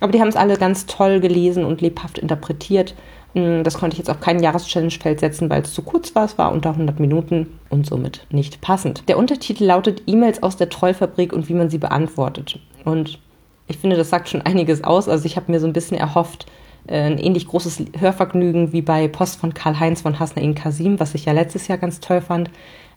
[0.00, 2.94] Aber die haben es alle ganz toll gelesen und lebhaft interpretiert.
[3.34, 6.24] Hm, das konnte ich jetzt auf kein Jahreschallenge-Feld setzen, weil es zu kurz war.
[6.24, 9.08] Es war unter 100 Minuten und somit nicht passend.
[9.08, 12.58] Der Untertitel lautet E-Mails aus der Trollfabrik und wie man sie beantwortet.
[12.84, 13.18] Und
[13.66, 15.08] ich finde, das sagt schon einiges aus.
[15.08, 16.46] Also ich habe mir so ein bisschen erhofft,
[16.86, 21.26] äh, ein ähnlich großes Hörvergnügen wie bei Post von Karl-Heinz von Hasnain Kasim, was ich
[21.26, 22.50] ja letztes Jahr ganz toll fand.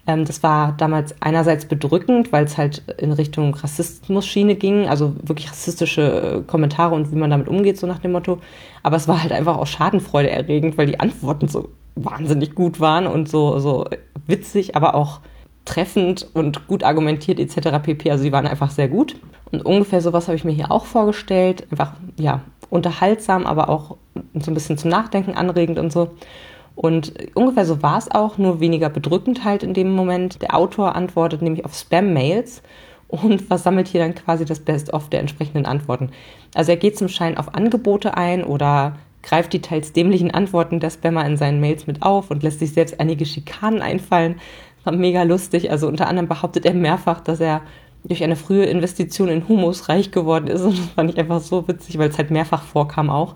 [0.07, 5.49] Ähm, das war damals einerseits bedrückend, weil es halt in Richtung Rassismus-Schiene ging, also wirklich
[5.49, 8.39] rassistische äh, Kommentare und wie man damit umgeht, so nach dem Motto.
[8.83, 13.05] Aber es war halt einfach auch Schadenfreude erregend, weil die Antworten so wahnsinnig gut waren
[13.05, 13.85] und so, so
[14.27, 15.19] witzig, aber auch
[15.65, 17.79] treffend und gut argumentiert etc.
[17.83, 18.11] pp.
[18.11, 19.15] Also die waren einfach sehr gut.
[19.51, 21.67] Und ungefähr sowas habe ich mir hier auch vorgestellt.
[21.69, 23.97] Einfach, ja, unterhaltsam, aber auch
[24.33, 26.11] so ein bisschen zum Nachdenken anregend und so.
[26.75, 30.41] Und ungefähr so war es auch, nur weniger bedrückend halt in dem Moment.
[30.41, 32.62] Der Autor antwortet nämlich auf Spam-Mails
[33.07, 36.12] und versammelt hier dann quasi das Best-of der entsprechenden Antworten.
[36.55, 40.89] Also er geht zum Schein auf Angebote ein oder greift die teils dämlichen Antworten der
[40.89, 44.39] Spammer in seinen Mails mit auf und lässt sich selbst einige Schikanen einfallen.
[44.84, 45.69] War mega lustig.
[45.69, 47.62] Also unter anderem behauptet er mehrfach, dass er
[48.03, 50.62] durch eine frühe Investition in Humus reich geworden ist.
[50.62, 53.36] Und das fand ich einfach so witzig, weil es halt mehrfach vorkam auch.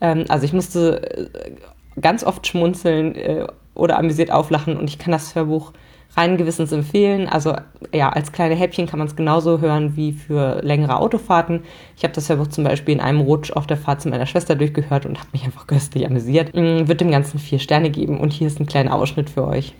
[0.00, 1.54] Ähm, also ich musste äh,
[2.00, 5.72] ganz oft schmunzeln äh, oder amüsiert auflachen und ich kann das Hörbuch
[6.16, 7.28] rein gewissens empfehlen.
[7.28, 7.56] Also
[7.92, 11.62] ja, als kleine Häppchen kann man es genauso hören wie für längere Autofahrten.
[11.96, 14.56] Ich habe das Hörbuch zum Beispiel in einem Rutsch auf der Fahrt zu meiner Schwester
[14.56, 16.54] durchgehört und habe mich einfach köstlich amüsiert.
[16.54, 19.74] Mhm, wird dem Ganzen vier Sterne geben und hier ist ein kleiner Ausschnitt für euch.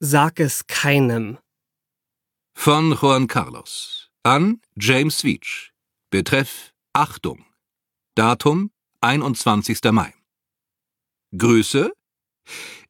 [0.00, 1.38] Sag es keinem.
[2.56, 5.70] Von Juan Carlos an James Veach.
[6.10, 7.44] Betreff Achtung.
[8.14, 9.80] Datum 21.
[9.90, 10.14] Mai.
[11.36, 11.92] Grüße?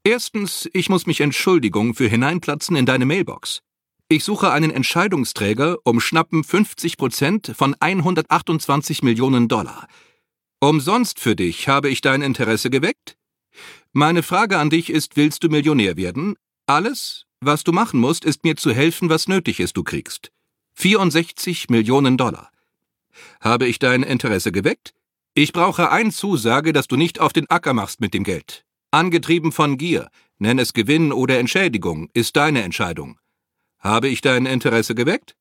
[0.02, 3.62] Erstens, ich muss mich Entschuldigung für Hineinplatzen in deine Mailbox.
[4.09, 9.88] Ich suche einen Entscheidungsträger um schnappen 50 Prozent von 128 Millionen Dollar.
[10.61, 13.16] Umsonst für dich habe ich dein Interesse geweckt?
[13.92, 16.37] Meine Frage an dich ist, willst du Millionär werden?
[16.66, 20.33] Alles, was du machen musst, ist mir zu helfen, was nötig ist, du kriegst.
[20.74, 22.50] 64 Millionen Dollar.
[23.40, 24.92] Habe ich dein Interesse geweckt?
[25.37, 28.64] Ich brauche ein Zusage, dass du nicht auf den Acker machst mit dem Geld.
[28.92, 33.18] Angetrieben von Gier, nenn es Gewinn oder Entschädigung, ist deine Entscheidung.
[33.81, 35.37] Habe ich dein Interesse geweckt?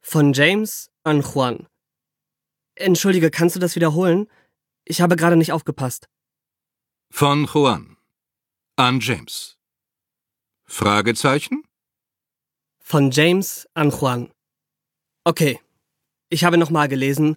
[0.00, 1.66] Von James an Juan.
[2.76, 4.28] Entschuldige, kannst du das wiederholen?
[4.84, 6.08] Ich habe gerade nicht aufgepasst.
[7.10, 7.96] Von Juan
[8.76, 9.58] an James.
[10.66, 11.64] Fragezeichen?
[12.78, 14.30] Von James an Juan.
[15.24, 15.60] Okay,
[16.30, 17.36] ich habe nochmal gelesen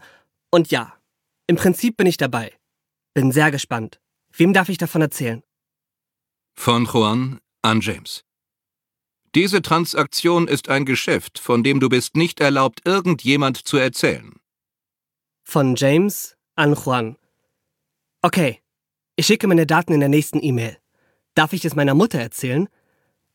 [0.51, 1.00] und ja,
[1.51, 2.53] im Prinzip bin ich dabei.
[3.13, 3.99] Bin sehr gespannt.
[4.31, 5.43] Wem darf ich davon erzählen?
[6.53, 8.23] Von Juan an James.
[9.35, 14.39] Diese Transaktion ist ein Geschäft, von dem du bist nicht erlaubt, irgendjemand zu erzählen.
[15.43, 17.17] Von James an Juan.
[18.21, 18.61] Okay,
[19.17, 20.77] ich schicke meine Daten in der nächsten E-Mail.
[21.35, 22.69] Darf ich es meiner Mutter erzählen?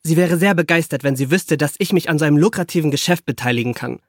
[0.02, 3.26] Sie wäre sehr begeistert, wenn sie wüsste, dass ich mich an so einem lukrativen Geschäft
[3.26, 4.00] beteiligen kann.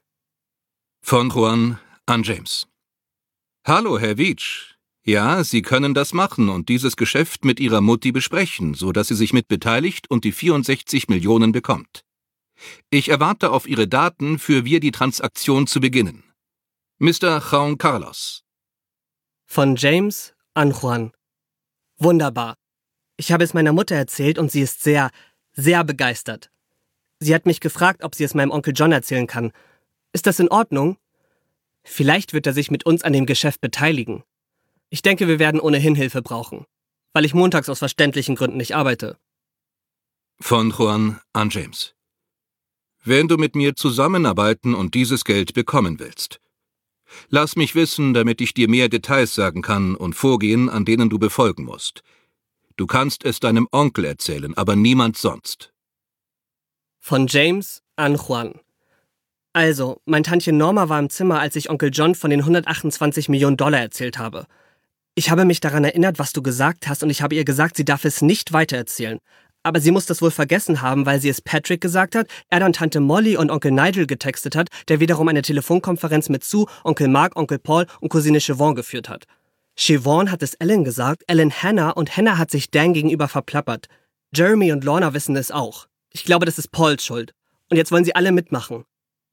[1.02, 2.68] Von Juan an James.
[3.68, 4.76] Hallo, Herr Wietsch.
[5.04, 9.16] Ja, Sie können das machen und dieses Geschäft mit Ihrer Mutti besprechen, so dass sie
[9.16, 12.06] sich mit beteiligt und die 64 Millionen bekommt.
[12.90, 16.24] Ich erwarte auf Ihre Daten, für wir die Transaktion zu beginnen.
[17.00, 17.42] Mr.
[17.42, 18.46] Juan Carlos.
[19.48, 21.12] Von James an Juan.
[21.98, 22.56] Wunderbar.
[23.18, 25.10] Ich habe es meiner Mutter erzählt und sie ist sehr,
[25.52, 26.52] sehr begeistert.
[27.20, 29.52] Sie hat mich gefragt, ob sie es meinem Onkel John erzählen kann.
[30.14, 30.98] Ist das in Ordnung?
[31.90, 34.24] Vielleicht wird er sich mit uns an dem Geschäft beteiligen.
[34.90, 36.66] Ich denke, wir werden ohnehin Hilfe brauchen,
[37.14, 39.18] weil ich montags aus verständlichen Gründen nicht arbeite.
[40.40, 41.96] Von Juan an James.
[43.06, 46.42] Wenn du mit mir zusammenarbeiten und dieses Geld bekommen willst.
[47.30, 51.18] Lass mich wissen, damit ich dir mehr Details sagen kann und Vorgehen, an denen du
[51.18, 52.04] befolgen musst.
[52.76, 55.72] Du kannst es deinem Onkel erzählen, aber niemand sonst.
[57.00, 58.60] Von James an Juan.
[59.58, 63.58] Also, mein Tantchen Norma war im Zimmer, als ich Onkel John von den 128 Millionen
[63.58, 64.46] Dollar erzählt habe.
[65.16, 67.84] Ich habe mich daran erinnert, was du gesagt hast, und ich habe ihr gesagt, sie
[67.84, 69.18] darf es nicht weitererzählen.
[69.64, 72.72] Aber sie muss das wohl vergessen haben, weil sie es Patrick gesagt hat, er dann
[72.72, 77.36] Tante Molly und Onkel Nigel getextet hat, der wiederum eine Telefonkonferenz mit Sue, Onkel Mark,
[77.36, 79.26] Onkel Paul und Cousine Siobhan geführt hat.
[79.76, 83.88] Siobhan hat es Ellen gesagt, Ellen Hannah und Hannah hat sich Dan gegenüber verplappert.
[84.36, 85.88] Jeremy und Lorna wissen es auch.
[86.14, 87.34] Ich glaube, das ist Pauls Schuld.
[87.72, 88.86] Und jetzt wollen sie alle mitmachen.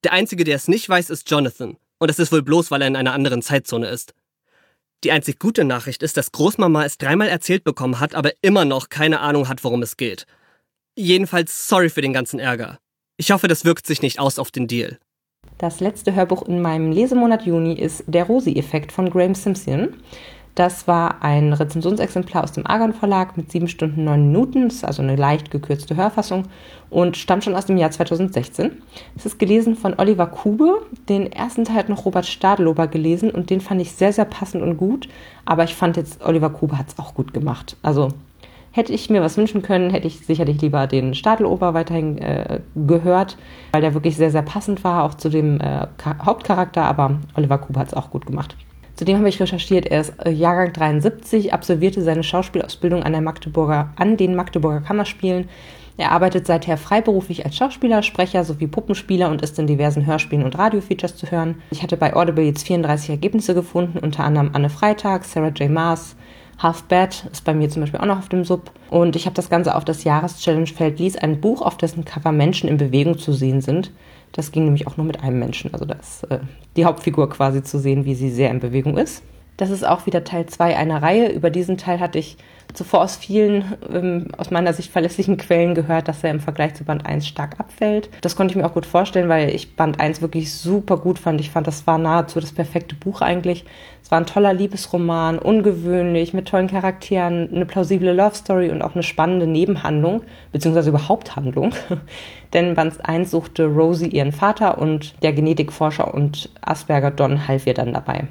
[0.05, 1.77] Der Einzige, der es nicht weiß, ist Jonathan.
[1.99, 4.15] Und das ist wohl bloß, weil er in einer anderen Zeitzone ist.
[5.03, 8.91] Die einzig gute Nachricht ist, dass Großmama es dreimal erzählt bekommen hat, aber immer noch
[8.91, 10.27] keine Ahnung hat, worum es geht.
[10.95, 12.79] Jedenfalls sorry für den ganzen Ärger.
[13.17, 14.99] Ich hoffe, das wirkt sich nicht aus auf den Deal.
[15.59, 19.95] Das letzte Hörbuch in meinem Lesemonat Juni ist Der Rosi-Effekt von Graham Simpson.
[20.55, 24.69] Das war ein Rezensionsexemplar aus dem Argon Verlag mit 7 Stunden 9 Minuten.
[24.69, 26.45] Das ist also eine leicht gekürzte Hörfassung
[26.91, 28.71] und stammt schon aus dem Jahr 2016.
[29.17, 30.83] Es ist gelesen von Oliver Kube.
[31.09, 34.63] Den ersten Teil hat noch Robert Stadlober gelesen und den fand ich sehr, sehr passend
[34.63, 35.09] und gut.
[35.45, 37.77] Aber ich fand jetzt, Oliver Kube hat es auch gut gemacht.
[37.83, 38.11] Also
[38.71, 43.37] hätte ich mir was wünschen können, hätte ich sicherlich lieber den Stadelober weiterhin äh, gehört,
[43.73, 45.89] weil der wirklich sehr, sehr passend war, auch zu dem äh,
[46.25, 46.85] Hauptcharakter.
[46.85, 48.57] Aber Oliver Kube hat es auch gut gemacht.
[48.97, 53.93] Zudem habe ich recherchiert, er ist äh, Jahrgang 73, absolvierte seine Schauspielausbildung an, der Magdeburger,
[53.97, 55.49] an den Magdeburger Kammerspielen.
[55.97, 60.59] Er arbeitet seither freiberuflich als Schauspieler, Sprecher sowie Puppenspieler und ist in diversen Hörspielen und
[60.59, 61.63] Radiofeatures zu hören.
[61.71, 65.71] Ich hatte bei Audible jetzt 34 Ergebnisse gefunden, unter anderem Anne Freitag, Sarah J.
[65.71, 66.17] Maas,
[66.59, 68.71] Half Bad ist bei mir zum Beispiel auch noch auf dem Sub.
[68.91, 72.69] Und ich habe das Ganze auf das Jahreschallenge-Feld ließ, ein Buch, auf dessen Cover Menschen
[72.69, 73.91] in Bewegung zu sehen sind.
[74.35, 75.73] Das ging nämlich auch nur mit einem Menschen.
[75.73, 76.41] Also da ist äh,
[76.77, 79.23] die Hauptfigur quasi zu sehen, wie sie sehr in Bewegung ist.
[79.57, 81.31] Das ist auch wieder Teil 2 einer Reihe.
[81.31, 82.37] Über diesen Teil hatte ich
[82.73, 86.85] zuvor aus vielen, ähm, aus meiner Sicht verlässlichen Quellen gehört, dass er im Vergleich zu
[86.85, 88.11] Band 1 stark abfällt.
[88.21, 91.41] Das konnte ich mir auch gut vorstellen, weil ich Band 1 wirklich super gut fand.
[91.41, 93.65] Ich fand, das war nahezu das perfekte Buch eigentlich.
[94.03, 98.95] Es war ein toller Liebesroman, ungewöhnlich, mit tollen Charakteren, eine plausible Love Story und auch
[98.95, 100.23] eine spannende Nebenhandlung,
[100.53, 101.73] beziehungsweise überhaupt Handlung.
[102.53, 107.75] Denn Band 1 suchte Rosie ihren Vater und der Genetikforscher und Asperger Don half ihr
[107.75, 108.29] dann dabei.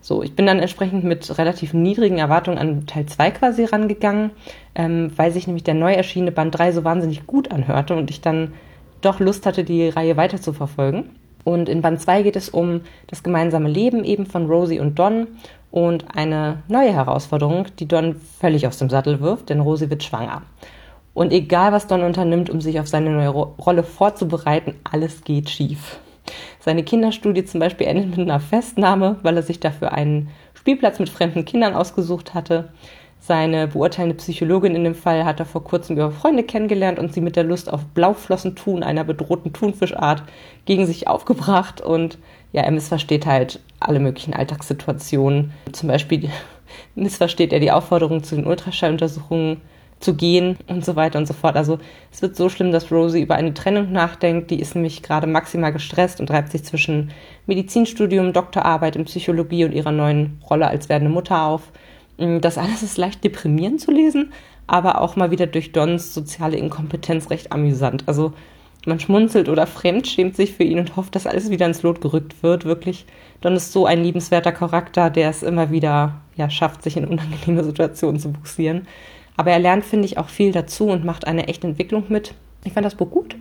[0.00, 4.30] So, ich bin dann entsprechend mit relativ niedrigen Erwartungen an Teil 2 quasi rangegangen,
[4.74, 8.20] ähm, weil sich nämlich der neu erschienene Band 3 so wahnsinnig gut anhörte und ich
[8.20, 8.52] dann
[9.00, 11.10] doch Lust hatte, die Reihe weiter zu verfolgen.
[11.44, 15.28] Und in Band 2 geht es um das gemeinsame Leben eben von Rosie und Don
[15.70, 20.42] und eine neue Herausforderung, die Don völlig aus dem Sattel wirft, denn Rosie wird schwanger.
[21.14, 25.50] Und egal, was Don unternimmt, um sich auf seine neue Ro Rolle vorzubereiten, alles geht
[25.50, 25.98] schief.
[26.60, 31.08] Seine Kinderstudie zum Beispiel endet mit einer Festnahme, weil er sich dafür einen Spielplatz mit
[31.08, 32.70] fremden Kindern ausgesucht hatte.
[33.20, 37.20] Seine beurteilende Psychologin in dem Fall hat er vor kurzem ihre Freunde kennengelernt und sie
[37.20, 40.22] mit der Lust auf Blauflossentun, einer bedrohten Thunfischart,
[40.64, 41.80] gegen sich aufgebracht.
[41.80, 42.18] Und
[42.52, 45.52] ja, er missversteht halt alle möglichen Alltagssituationen.
[45.72, 46.30] Zum Beispiel
[46.94, 49.60] missversteht er die Aufforderung zu den Ultraschalluntersuchungen
[50.00, 51.56] zu gehen und so weiter und so fort.
[51.56, 51.78] Also
[52.12, 54.50] es wird so schlimm, dass Rosie über eine Trennung nachdenkt.
[54.50, 57.10] Die ist nämlich gerade maximal gestresst und reibt sich zwischen
[57.46, 61.72] Medizinstudium, Doktorarbeit in Psychologie und ihrer neuen Rolle als werdende Mutter auf.
[62.18, 64.32] Mm, das alles ist leicht deprimierend zu lesen,
[64.66, 68.04] aber auch mal wieder durch Dons soziale Inkompetenz recht amüsant.
[68.06, 68.32] Also
[68.86, 72.42] man schmunzelt oder fremdschämt sich für ihn und hofft, dass alles wieder ins Lot gerückt
[72.42, 72.64] wird.
[72.64, 73.06] Wirklich,
[73.40, 77.64] Don ist so ein liebenswerter Charakter, der es immer wieder ja, schafft, sich in unangenehme
[77.64, 78.86] Situationen zu buxieren.
[79.38, 82.34] Aber er lernt, finde ich, auch viel dazu und macht eine echte Entwicklung mit.
[82.64, 83.36] Ich fand das Buch gut.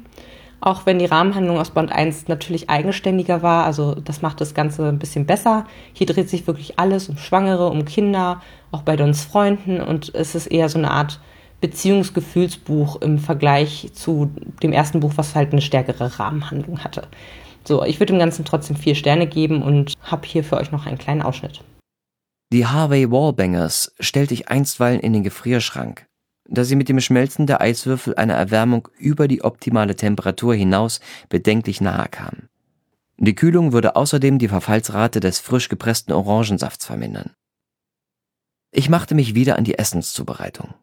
[0.62, 4.88] Auch wenn die Rahmenhandlung aus Band 1 natürlich eigenständiger war, also das macht das Ganze
[4.88, 5.66] ein bisschen besser.
[5.94, 10.36] Hier dreht sich wirklich alles um Schwangere, um Kinder, auch bei Dons Freunden und es
[10.36, 11.20] ist eher so eine Art
[11.62, 14.30] Beziehungsgefühlsbuch im Vergleich zu
[14.62, 17.08] dem ersten Buch, was halt eine stärkere Rahmenhandlung hatte.
[17.64, 20.86] So, ich würde dem Ganzen trotzdem vier Sterne geben und habe hier für euch noch
[20.86, 21.62] einen kleinen Ausschnitt.
[22.54, 26.08] Die Harvey Wallbangers stellte ich einstweilen in den Gefrierschrank,
[26.48, 31.82] da sie mit dem Schmelzen der Eiswürfel einer Erwärmung über die optimale Temperatur hinaus bedenklich
[31.82, 32.48] nahe kamen.
[33.18, 37.34] Die Kühlung würde außerdem die Verfallsrate des frisch gepressten Orangensafts vermindern.
[38.72, 40.74] Ich machte mich wieder an die Essenszubereitung.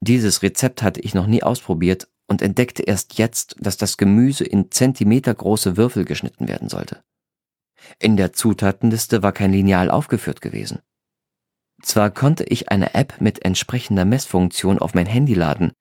[0.00, 4.70] Dieses Rezept hatte ich noch nie ausprobiert und entdeckte erst jetzt, dass das Gemüse in
[4.70, 7.02] zentimetergroße Würfel geschnitten werden sollte.
[7.98, 10.80] In der Zutatenliste war kein Lineal aufgeführt gewesen.
[11.82, 15.72] Zwar konnte ich eine App mit entsprechender Messfunktion auf mein Handy laden,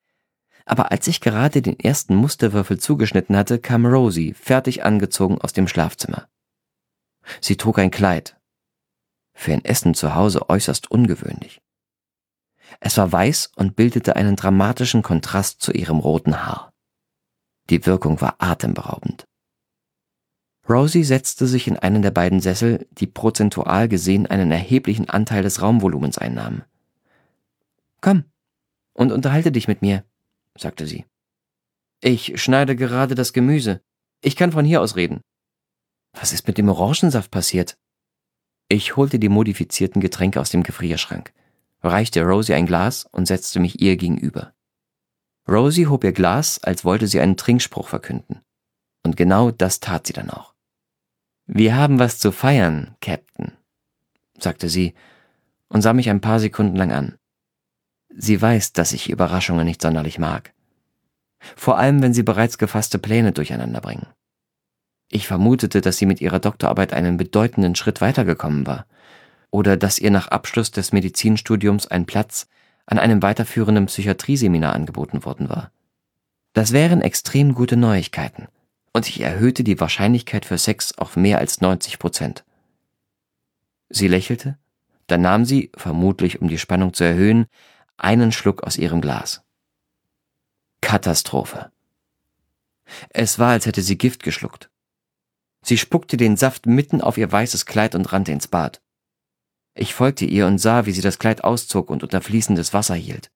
[0.67, 5.67] aber als ich gerade den ersten Musterwürfel zugeschnitten hatte, kam Rosie fertig angezogen aus dem
[5.67, 6.27] Schlafzimmer.
[7.39, 8.37] Sie trug ein Kleid.
[9.33, 11.61] Für ein Essen zu Hause äußerst ungewöhnlich.
[12.81, 16.73] Es war weiß und bildete einen dramatischen Kontrast zu ihrem roten Haar.
[17.69, 19.25] Die Wirkung war atemberaubend.
[20.69, 25.61] Rosie setzte sich in einen der beiden Sessel, die prozentual gesehen einen erheblichen Anteil des
[25.61, 26.63] Raumvolumens einnahmen.
[28.01, 28.25] Komm
[28.93, 30.03] und unterhalte dich mit mir,
[30.57, 31.05] sagte sie.
[32.01, 33.81] Ich schneide gerade das Gemüse.
[34.21, 35.21] Ich kann von hier aus reden.
[36.13, 37.77] Was ist mit dem Orangensaft passiert?
[38.67, 41.31] Ich holte die modifizierten Getränke aus dem Gefrierschrank,
[41.81, 44.53] reichte Rosie ein Glas und setzte mich ihr gegenüber.
[45.47, 48.41] Rosie hob ihr Glas, als wollte sie einen Trinkspruch verkünden.
[49.03, 50.56] Und genau das tat sie dann auch.
[51.47, 53.53] Wir haben was zu feiern, Captain,
[54.37, 54.93] sagte sie
[55.69, 57.17] und sah mich ein paar Sekunden lang an.
[58.09, 60.53] Sie weiß, dass ich Überraschungen nicht sonderlich mag.
[61.55, 64.07] Vor allem, wenn sie bereits gefasste Pläne durcheinander bringen.
[65.09, 68.85] Ich vermutete, dass sie mit ihrer Doktorarbeit einen bedeutenden Schritt weitergekommen war,
[69.49, 72.47] oder dass ihr nach Abschluss des Medizinstudiums ein Platz
[72.85, 75.71] an einem weiterführenden Psychiatrieseminar angeboten worden war.
[76.51, 78.47] Das wären extrem gute Neuigkeiten,
[78.93, 82.43] und ich erhöhte die Wahrscheinlichkeit für Sex auf mehr als 90 Prozent.
[83.89, 84.57] Sie lächelte,
[85.07, 87.47] dann nahm sie, vermutlich um die Spannung zu erhöhen,
[87.97, 89.43] einen Schluck aus ihrem Glas.
[90.81, 91.71] Katastrophe.
[93.09, 94.69] Es war, als hätte sie Gift geschluckt.
[95.61, 98.81] Sie spuckte den Saft mitten auf ihr weißes Kleid und rannte ins Bad.
[99.73, 103.31] Ich folgte ihr und sah, wie sie das Kleid auszog und unter fließendes Wasser hielt.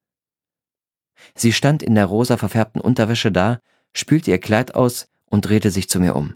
[1.36, 3.60] Sie stand in der rosa verfärbten Unterwäsche da,
[3.94, 6.36] spülte ihr Kleid aus und drehte sich zu mir um.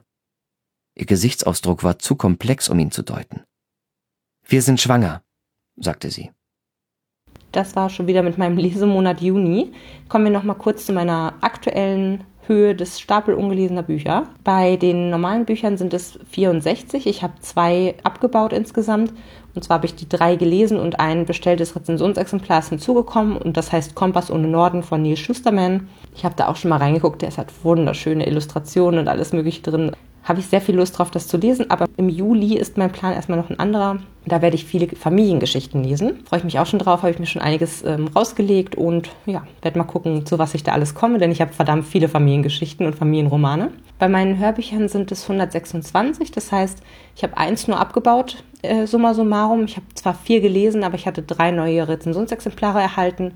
[0.95, 3.43] Ihr Gesichtsausdruck war zu komplex, um ihn zu deuten.
[4.47, 5.21] Wir sind schwanger,
[5.75, 6.31] sagte sie.
[7.51, 9.71] Das war schon wieder mit meinem Lesemonat Juni.
[10.09, 14.29] Kommen wir noch mal kurz zu meiner aktuellen Höhe des Stapel ungelesener Bücher.
[14.43, 17.07] Bei den normalen Büchern sind es 64.
[17.07, 19.13] Ich habe zwei abgebaut insgesamt.
[19.55, 23.37] Und zwar habe ich die drei gelesen und ein bestelltes Rezensionsexemplar ist hinzugekommen.
[23.37, 25.87] Und das heißt Kompass ohne Norden von Neil Schusterman.
[26.15, 27.21] Ich habe da auch schon mal reingeguckt.
[27.21, 29.91] Der hat wunderschöne Illustrationen und alles Mögliche drin
[30.25, 31.69] habe ich sehr viel Lust drauf, das zu lesen.
[31.69, 33.99] Aber im Juli ist mein Plan erstmal noch ein anderer.
[34.25, 36.23] Da werde ich viele Familiengeschichten lesen.
[36.25, 39.43] Freue ich mich auch schon drauf, habe ich mir schon einiges ähm, rausgelegt und ja,
[39.61, 42.87] werde mal gucken, zu was ich da alles komme, denn ich habe verdammt viele Familiengeschichten
[42.87, 43.71] und Familienromane.
[43.97, 46.81] Bei meinen Hörbüchern sind es 126, das heißt,
[47.15, 49.63] ich habe eins nur abgebaut, äh, summa summarum.
[49.65, 53.33] Ich habe zwar vier gelesen, aber ich hatte drei neue Rezensionsexemplare erhalten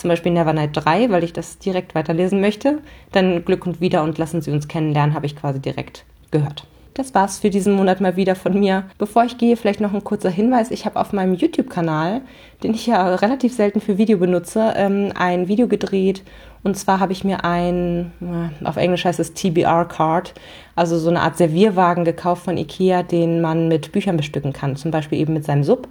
[0.00, 2.80] zum Beispiel Nevernight 3, weil ich das direkt weiterlesen möchte.
[3.12, 6.66] Dann Glück und Wieder und Lassen Sie uns kennenlernen habe ich quasi direkt gehört.
[7.00, 8.84] Das war's für diesen Monat mal wieder von mir.
[8.98, 10.70] Bevor ich gehe, vielleicht noch ein kurzer Hinweis.
[10.70, 12.20] Ich habe auf meinem YouTube-Kanal,
[12.62, 16.22] den ich ja relativ selten für Video benutze, ähm, ein Video gedreht.
[16.62, 20.34] Und zwar habe ich mir ein, äh, auf Englisch heißt es TBR-Card,
[20.76, 24.76] also so eine Art Servierwagen gekauft von Ikea, den man mit Büchern bestücken kann.
[24.76, 25.88] Zum Beispiel eben mit seinem Sub.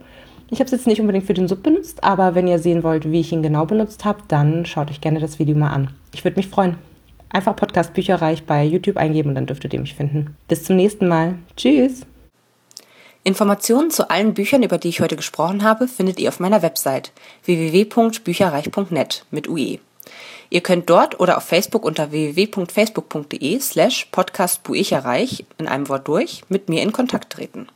[0.52, 3.12] Ich habe es jetzt nicht unbedingt für den Sub benutzt, aber wenn ihr sehen wollt,
[3.12, 5.89] wie ich ihn genau benutzt habe, dann schaut euch gerne das Video mal an.
[6.13, 6.76] Ich würde mich freuen.
[7.30, 10.36] Einfach Podcast Bücherreich bei YouTube eingeben und dann dürftet ihr mich finden.
[10.48, 11.36] Bis zum nächsten Mal.
[11.56, 12.06] Tschüss.
[13.24, 17.12] Informationen zu allen Büchern, über die ich heute gesprochen habe, findet ihr auf meiner Website
[17.46, 19.78] www.bücherreich.net mit UE.
[20.50, 26.70] Ihr könnt dort oder auf Facebook unter www.facebook.de slash podcastbuicherreich in einem Wort durch mit
[26.70, 27.68] mir in Kontakt treten.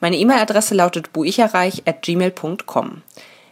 [0.00, 3.02] Meine E-Mail-Adresse lautet buicherreich at gmail.com.